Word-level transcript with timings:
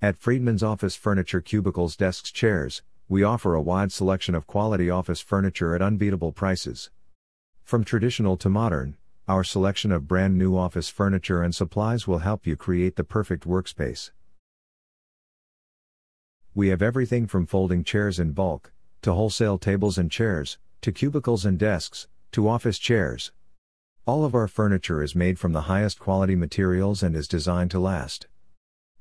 At 0.00 0.16
Freedman's 0.16 0.62
Office 0.62 0.94
Furniture 0.94 1.40
Cubicles 1.40 1.96
Desks 1.96 2.30
Chairs, 2.30 2.82
we 3.08 3.24
offer 3.24 3.54
a 3.54 3.60
wide 3.60 3.90
selection 3.90 4.36
of 4.36 4.46
quality 4.46 4.88
office 4.88 5.20
furniture 5.20 5.74
at 5.74 5.82
unbeatable 5.82 6.30
prices. 6.30 6.90
From 7.64 7.82
traditional 7.82 8.36
to 8.36 8.48
modern, 8.48 8.96
our 9.26 9.42
selection 9.42 9.90
of 9.90 10.06
brand 10.06 10.38
new 10.38 10.56
office 10.56 10.88
furniture 10.88 11.42
and 11.42 11.52
supplies 11.52 12.06
will 12.06 12.18
help 12.18 12.46
you 12.46 12.54
create 12.54 12.94
the 12.94 13.02
perfect 13.02 13.44
workspace. 13.44 14.12
We 16.54 16.68
have 16.68 16.80
everything 16.80 17.26
from 17.26 17.46
folding 17.46 17.82
chairs 17.82 18.20
in 18.20 18.30
bulk, 18.30 18.70
to 19.02 19.12
wholesale 19.12 19.58
tables 19.58 19.98
and 19.98 20.12
chairs, 20.12 20.58
to 20.82 20.92
cubicles 20.92 21.44
and 21.44 21.58
desks, 21.58 22.06
to 22.30 22.48
office 22.48 22.78
chairs. 22.78 23.32
All 24.06 24.24
of 24.24 24.36
our 24.36 24.46
furniture 24.46 25.02
is 25.02 25.16
made 25.16 25.40
from 25.40 25.52
the 25.52 25.62
highest 25.62 25.98
quality 25.98 26.36
materials 26.36 27.02
and 27.02 27.16
is 27.16 27.26
designed 27.26 27.72
to 27.72 27.80
last. 27.80 28.27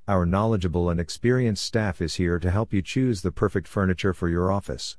Our 0.09 0.25
knowledgeable 0.25 0.89
and 0.89 1.01
experienced 1.01 1.65
staff 1.65 2.01
is 2.01 2.15
here 2.15 2.39
to 2.39 2.49
help 2.49 2.71
you 2.71 2.81
choose 2.81 3.23
the 3.23 3.31
perfect 3.31 3.67
furniture 3.67 4.13
for 4.13 4.29
your 4.29 4.53
office. 4.53 4.95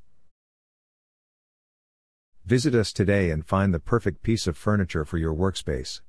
Visit 2.44 2.74
us 2.74 2.92
today 2.92 3.30
and 3.30 3.46
find 3.46 3.72
the 3.72 3.80
perfect 3.80 4.22
piece 4.22 4.46
of 4.46 4.54
furniture 4.54 5.06
for 5.06 5.16
your 5.16 5.34
workspace. 5.34 6.02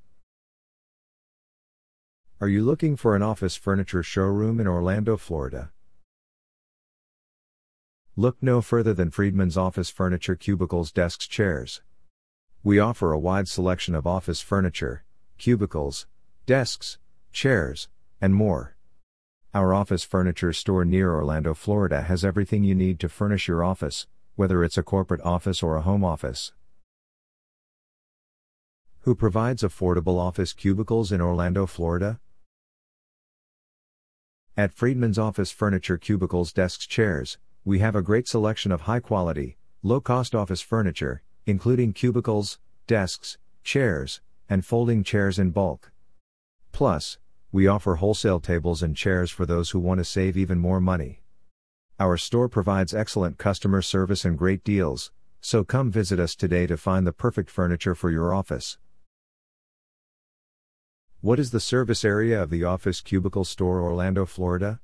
Are 2.42 2.48
you 2.48 2.62
looking 2.62 2.94
for 2.94 3.16
an 3.16 3.22
office 3.22 3.56
furniture 3.56 4.02
showroom 4.02 4.60
in 4.60 4.66
Orlando, 4.66 5.16
Florida? 5.16 5.70
Look 8.16 8.36
no 8.42 8.60
further 8.60 8.92
than 8.92 9.10
Freedman's 9.10 9.56
Office 9.56 9.88
Furniture 9.88 10.36
Cubicles 10.36 10.92
Desks 10.92 11.26
Chairs. 11.26 11.80
We 12.62 12.78
offer 12.78 13.12
a 13.12 13.18
wide 13.18 13.48
selection 13.48 13.94
of 13.94 14.06
office 14.06 14.42
furniture, 14.42 15.04
cubicles, 15.38 16.06
desks, 16.44 16.98
chairs, 17.32 17.88
and 18.20 18.34
more. 18.34 18.76
Our 19.52 19.74
office 19.74 20.04
furniture 20.04 20.52
store 20.52 20.84
near 20.84 21.12
Orlando, 21.12 21.54
Florida 21.54 22.02
has 22.02 22.24
everything 22.24 22.62
you 22.62 22.76
need 22.76 23.00
to 23.00 23.08
furnish 23.08 23.48
your 23.48 23.64
office, 23.64 24.06
whether 24.36 24.62
it's 24.62 24.78
a 24.78 24.84
corporate 24.84 25.22
office 25.22 25.60
or 25.60 25.74
a 25.74 25.80
home 25.80 26.04
office. 26.04 26.52
Who 29.00 29.16
provides 29.16 29.64
affordable 29.64 30.20
office 30.20 30.52
cubicles 30.52 31.10
in 31.10 31.20
Orlando, 31.20 31.66
Florida? 31.66 32.20
At 34.56 34.72
Freedman's 34.72 35.18
Office 35.18 35.50
Furniture 35.50 35.98
Cubicles 35.98 36.52
Desks 36.52 36.86
Chairs, 36.86 37.38
we 37.64 37.80
have 37.80 37.96
a 37.96 38.02
great 38.02 38.28
selection 38.28 38.70
of 38.70 38.82
high 38.82 39.00
quality, 39.00 39.56
low 39.82 40.00
cost 40.00 40.32
office 40.32 40.60
furniture, 40.60 41.22
including 41.44 41.92
cubicles, 41.92 42.60
desks, 42.86 43.36
chairs, 43.64 44.20
and 44.48 44.64
folding 44.64 45.02
chairs 45.02 45.40
in 45.40 45.50
bulk. 45.50 45.90
Plus, 46.70 47.18
we 47.52 47.66
offer 47.66 47.96
wholesale 47.96 48.38
tables 48.38 48.82
and 48.82 48.96
chairs 48.96 49.30
for 49.30 49.44
those 49.44 49.70
who 49.70 49.80
want 49.80 49.98
to 49.98 50.04
save 50.04 50.36
even 50.36 50.58
more 50.58 50.80
money. 50.80 51.22
Our 51.98 52.16
store 52.16 52.48
provides 52.48 52.94
excellent 52.94 53.38
customer 53.38 53.82
service 53.82 54.24
and 54.24 54.38
great 54.38 54.62
deals, 54.62 55.10
so 55.40 55.64
come 55.64 55.90
visit 55.90 56.20
us 56.20 56.36
today 56.36 56.66
to 56.68 56.76
find 56.76 57.06
the 57.06 57.12
perfect 57.12 57.50
furniture 57.50 57.94
for 57.94 58.10
your 58.10 58.32
office. 58.32 58.78
What 61.20 61.38
is 61.38 61.50
the 61.50 61.60
service 61.60 62.04
area 62.04 62.42
of 62.42 62.50
the 62.50 62.64
Office 62.64 63.00
Cubicle 63.00 63.44
Store 63.44 63.82
Orlando, 63.82 64.24
Florida? 64.26 64.80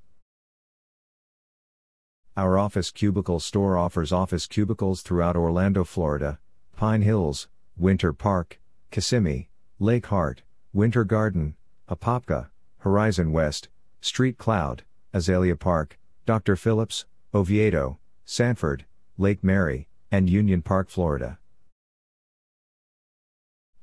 Our 2.37 2.59
Office 2.59 2.91
Cubicle 2.91 3.41
Store 3.41 3.79
offers 3.79 4.13
office 4.13 4.47
cubicles 4.47 5.01
throughout 5.03 5.37
Orlando, 5.37 5.85
Florida, 5.85 6.39
Pine 6.77 7.03
Hills, 7.03 7.49
Winter 7.79 8.13
Park, 8.13 8.61
Kissimmee, 8.91 9.49
Lake 9.79 10.07
Hart, 10.07 10.43
Winter 10.75 11.05
Garden, 11.05 11.55
Apopka, 11.89 12.49
Horizon 12.87 13.33
West, 13.33 13.69
Street 14.01 14.39
Cloud, 14.39 14.85
Azalea 15.13 15.57
Park, 15.57 15.99
Dr. 16.25 16.55
Phillips, 16.55 17.05
Oviedo, 17.35 17.99
Sanford, 18.25 18.85
Lake 19.19 19.43
Mary, 19.43 19.89
and 20.13 20.31
Union 20.31 20.63
Park, 20.63 20.89
Florida. 20.89 21.41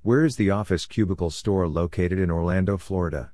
Where 0.03 0.23
is 0.23 0.37
the 0.37 0.51
Office 0.51 0.85
Cubicle 0.85 1.31
store 1.31 1.67
located 1.67 2.17
in 2.17 2.31
Orlando, 2.31 2.77
Florida? 2.77 3.33